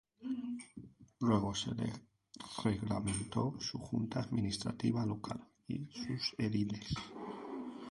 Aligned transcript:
Luego 1.19 1.53
se 1.53 1.75
le 1.75 1.93
reglamentó 2.63 3.53
su 3.59 3.77
Junta 3.77 4.21
Administradora 4.21 5.05
Local 5.05 5.39
y 5.67 5.85
sus 5.93 6.33
ediles. 6.39 6.95